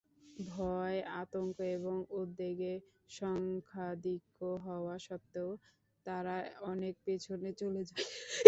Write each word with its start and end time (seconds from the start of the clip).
ভয়-আতঙ্ক 0.47 1.57
এবং 1.75 1.95
উদ্বেগে 2.15 2.73
সংখ্যাধিক্য 3.11 4.37
হওয়া 4.65 4.95
সত্ত্বেও 4.99 5.49
তারা 6.05 6.35
অনেক 6.65 6.93
পেছনে 7.05 7.49
চলে 7.61 7.81
যায়। 7.89 8.05